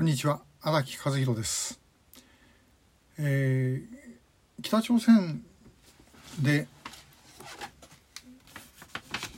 [0.00, 1.78] こんにちは荒木和弘です、
[3.18, 5.42] えー、北朝鮮
[6.40, 6.66] で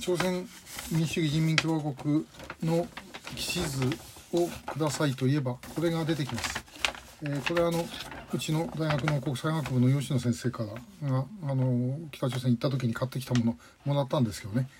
[0.00, 0.48] 朝鮮
[0.90, 2.24] 民主主義人民共和国
[2.62, 2.88] の
[3.34, 3.84] 基地図
[4.32, 6.64] をくださいといえばこれが出てきます、
[7.22, 7.84] えー、これはあの
[8.32, 10.64] うちの大学の国際学部の吉野先生か
[11.02, 14.70] らがあの北朝鮮行った時に買ってきたものもらったんですけどね、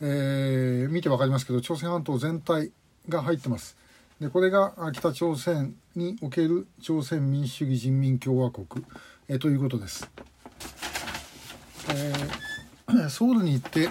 [0.00, 2.72] えー、見て分かりますけど朝鮮半島全体
[3.10, 3.76] が入ってます。
[4.20, 8.66] でこれが北朝鮮における朝鮮民主主義人民共和国、
[9.28, 10.10] えということです、
[11.90, 13.90] えー、 ソウルに行って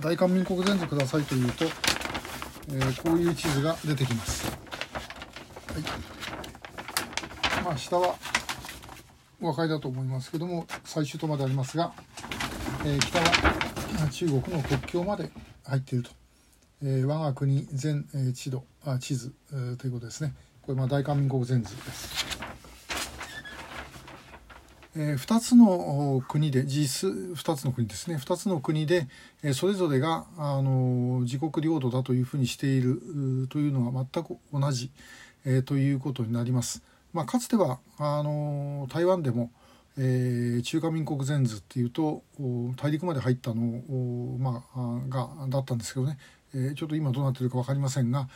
[0.00, 1.66] 大韓民国全図くださいというと、
[2.72, 4.52] えー、こういう地図が出てきます、は
[7.60, 8.16] い、まあ下は
[9.40, 11.92] お分かりだと思いますけども最終とまでありますが、
[12.84, 15.30] えー、北は中国の国境まで
[15.64, 16.25] 入っていると。
[16.82, 20.34] えー、我が国全、えー、地度あ地図、えー、ということですね。
[20.60, 22.38] これまあ大韓民国全図です、
[24.94, 28.16] えー、2つの国で実質2つの国ですね。
[28.16, 29.08] 2つの国で、
[29.42, 33.00] えー、それぞれが、あの自国領土だというふうにしている
[33.48, 34.90] というのは全く同じ、
[35.46, 36.82] えー、ということになります、
[37.14, 39.50] まあ、かつてはあの台湾でも
[39.98, 42.22] えー、中華民国全図っていうと
[42.76, 43.82] 大陸まで入ったの
[44.38, 46.18] まあ、がだったんですけどね、
[46.56, 48.28] え、ちょっと今どうなってるか分かりませんが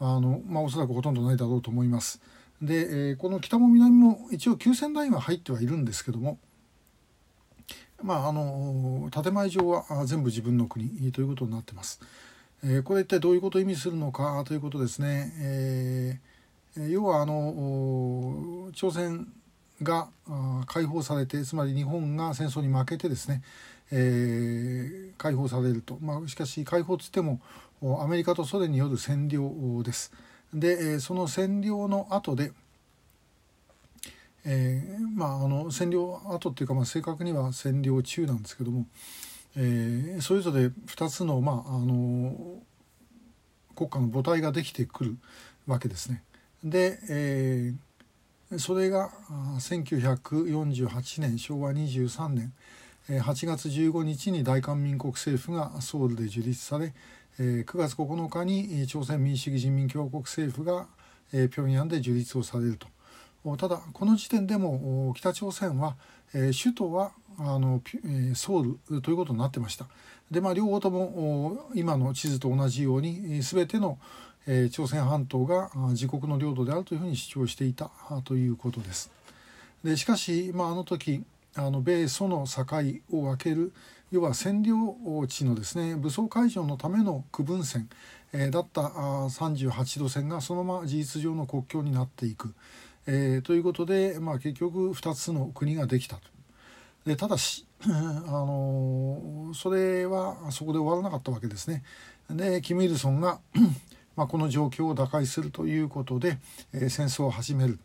[0.00, 2.20] あの、まあ、おそらくほとんどないだろうと思います。
[2.60, 6.38] で、え、この北も南も一応9000ラインは入ってはいるんですけども、
[8.02, 12.00] まあ、あの建前上は全部自分の国ということになってます。
[12.64, 15.32] え、これ一体どういうことを意味するのかということですね。
[15.38, 19.28] えー、要はあの朝鮮
[19.82, 20.08] が
[20.66, 23.42] 解放されてつまり日本が戦争に負けてですね、
[23.92, 27.40] えー、解放されると、まあ、しかし解放つっても
[27.82, 30.12] アメリカとソ連による占領です。
[30.52, 32.52] でその占領の後で、
[34.44, 38.86] えー、まああの占領後っていうか、まあ、正確には占領中なんですけども、
[39.56, 42.34] えー、それぞれ2つの,、まあ、あの
[43.76, 45.16] 国家の母体ができてくる
[45.66, 46.22] わけですね。
[46.64, 49.10] で、えー、それが
[49.58, 52.52] 1948年昭和23年
[53.08, 56.92] 8月15日に大韓民国政府がソウルで樹立され
[57.38, 60.86] 9月9日に朝鮮民主主義人民共和国政府が
[61.30, 62.88] 平壌で樹立をされると。
[63.56, 65.94] ただこの時点でも北朝鮮は
[66.32, 67.80] 首都はあの
[68.34, 69.86] ソウルということになってました。
[70.30, 73.98] でまあ両方とも今の地図と同じように全ての
[74.72, 77.90] 朝鮮半島が自国の領土であるというふうに主張していた
[78.24, 79.12] ということです。
[79.84, 81.22] でしかし、まあ、あの時
[81.54, 82.64] あの米ソの境
[83.12, 83.72] を分ける
[84.10, 87.88] 要は占領地のですね武装解除のための区分線、
[88.32, 92.54] えー、だった38度線がそのまま事実上の国境になっていく、
[93.06, 96.22] えー、ということで、まあ、結局2つの国ができたと。
[97.04, 101.82] でただし、 あのそれはそこで終わらなかったわけですね。
[102.30, 103.40] でキム・イルソンが
[104.16, 106.38] まあ、この状況を打開するということで、
[106.72, 107.78] えー、戦争を始める。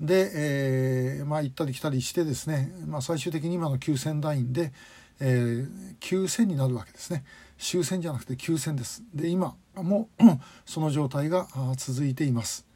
[0.00, 4.72] で、えー、まあ行ったり来たりしてですね、まあ、最終的に今の休戦ラインで、
[5.20, 7.24] えー、休戦になるわけですね。
[7.58, 9.02] 終戦じゃなくて休戦です。
[9.14, 10.08] で今も
[10.66, 12.66] その状態が続いています。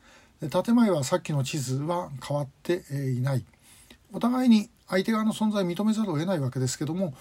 [0.41, 2.82] 建前はさっきの地図は変わって
[3.14, 3.44] いない。
[4.12, 7.15] お互いに相手側の存在を認めざるを得ないわけですけども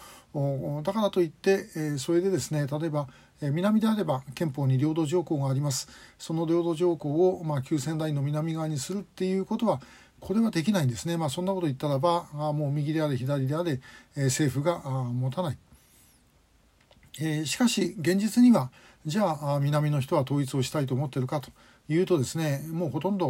[0.83, 3.07] だからといって、えそれでですね例えば
[3.41, 5.87] 南であれば憲法に領土条項があります。
[6.17, 9.79] その領土条項を、まあ、旧ラインの南側にするっていうことは
[10.19, 13.79] これはできないんですね、まあ、そんなこと言ったらばあもう右であれ左であれ、
[14.17, 15.57] えー、政府が持たない、
[17.21, 18.71] えー、しかし現実には
[19.05, 21.51] じゃあ南の人は統一をしたいと思ってるかと。
[21.89, 23.29] いうとですねもうほとんど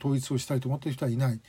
[0.00, 1.40] 統一をしたいと思ってる人はいない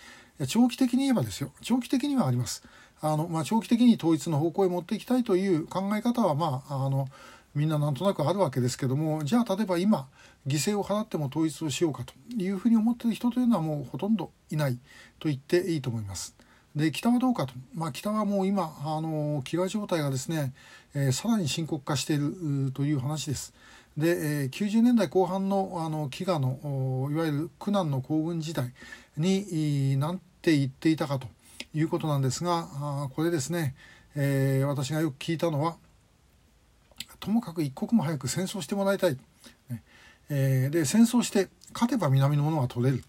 [0.47, 2.63] 長期的に言えばですよ長期的にはあります
[3.01, 7.07] あの、まあ、長期的に統一の方向へ持っていきたいという考え方はまああの
[7.55, 10.07] みんななんとなくあるわけですけどもじゃあ例えば今
[10.45, 14.77] 犠牲を払っても統一をしようかというふうに思っている人というのはもうほとんどいない
[15.19, 16.35] と言っていいと思います。
[16.75, 20.53] で北はどうかと、まあ、北はもう今あの飢餓状態がですね、
[20.93, 23.53] えー、さらに深刻化しているという話です。
[23.97, 28.73] で、えー、90年代後半のあの飢餓のいわゆる苦難の行軍時代
[29.17, 31.27] に何て言っていたかと
[31.73, 33.75] いうことなんですがあこれですね、
[34.15, 35.77] えー、私がよく聞いたのは
[37.19, 39.17] ともかく一刻も早く戦争してもらいたい、
[39.69, 39.83] ね。
[40.29, 43.03] えー、で戦争して勝てば南のものが取れる。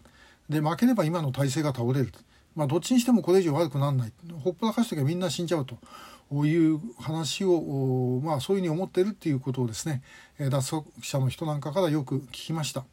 [0.49, 2.12] で負ければ今の体制が倒れる、
[2.56, 4.12] まあ、どっちにしてもこれ以上悪くならない。
[4.43, 5.76] ほっぽらかしときゃみんな死んじゃうと。
[6.30, 10.02] ういう話を、まあ、そういうふうに思ってるっていうことをですね
[10.38, 12.84] 脱走者の人なんかからよく聞きました。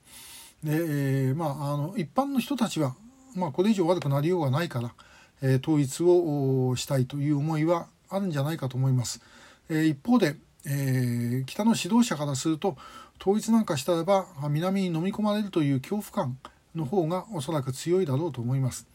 [0.64, 2.96] で、え、まああの一般の人たちは、
[3.36, 4.94] まあ、これ以上悪くなりようがないから、
[5.42, 9.22] え、統一をしたいという思いはあるんじゃないかと思います。
[9.70, 12.78] え、一方で、え、北の指導者からすると
[13.22, 16.38] 統一なんかしたらば南に飲み込まれるという恐怖感
[16.74, 18.88] の方がおそらく強いだろうと思います。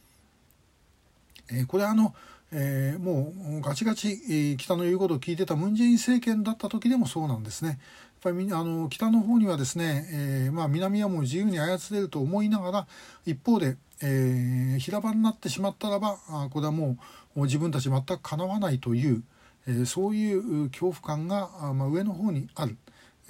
[1.51, 2.15] え、これあの、
[2.53, 7.79] えー、もうガチガチ、北の言うことを聞いてたムン・ジェイン政権だった時でもそうなんですね。
[8.23, 12.87] やっぱりあの北の方にはですね、えーまあ、南はもう自由に操れると思いながら
[13.25, 16.99] 一方で、えー、平場になってしまったらばあこれはも
[17.35, 19.23] う自分たち全くかなわないという、
[19.67, 22.77] え、そういう恐怖感があ、まあ、上の方にある。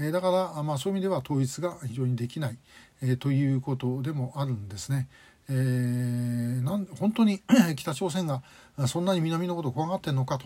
[0.00, 2.56] えだから、まあ、そういう意味では統一が非常にできない、
[3.02, 5.08] えということでもあるんですね。
[5.52, 7.43] えー、なん本当に
[7.75, 8.43] 北朝鮮が
[8.87, 10.38] そんなに南のことを怖がってるのか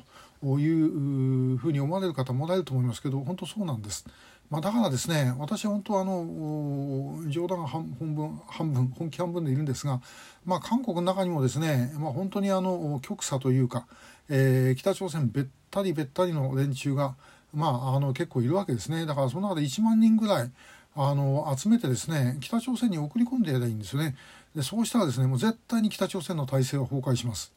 [0.43, 4.07] というふうに思われる方もおらえると思いますけど本当そうなんです。
[4.51, 10.01] まあ、だからですね私は本当あの冗談半分半分本気半分でいるんですが、
[10.45, 13.87] まあ、韓国の中にもですね、まあ、本当にあの極左というか、
[14.29, 17.15] えー、北朝鮮べったりべったりの連中が、
[17.55, 20.51] まあ、あの結構いるわけですねだからその中で1万人ぐらい
[20.97, 24.15] あの集めてですね北朝鮮に送り込んでやればいいんですよね。
[24.55, 27.53] でそうしたらですねもう絶対に北朝鮮の体制は崩壊します。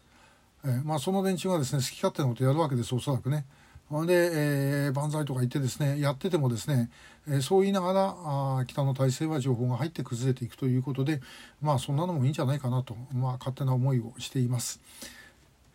[0.65, 3.45] え、まあ、その連中がですね好き勝手なことやるわけですおそらくね。
[3.89, 6.89] で、えー、万歳とか言ってですねやっててもですね、
[7.27, 11.21] えー、そう言いながらあ北の体制は情報が入って崩れていくということで
[11.61, 14.81] まあそんなのもいいんじゃないかなと、まあ、勝手な思いをしています。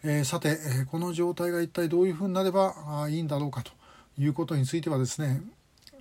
[0.04, 2.74] え、さて、えこの状態が一体どういうふうになれば
[3.04, 3.70] あいいんだろうかと
[4.18, 5.40] いうことについてはですね、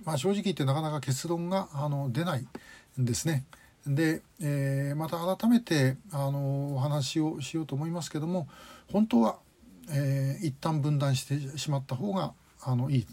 [0.04, 2.46] まあ、正直言ってなかなか結論があの出ない
[3.00, 3.44] んですね。
[3.86, 8.46] で、えー、また改めてあのお話をしようと思いますけども
[8.92, 9.38] 本当は、
[9.90, 13.06] えー、一旦分断してしまった方があのいい、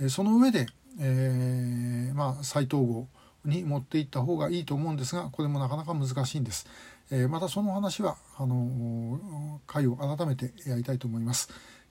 [0.00, 0.66] えその上で、
[1.00, 3.06] えー、まあ、再統合
[3.44, 6.66] に持っていった方がいいと思うんですがこれもなかなか難しいんです。
[7.10, 11.48] えー、またその話はあの回を改めてやりたいと思います。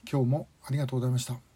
[0.09, 1.47] 今日もありがとうございました。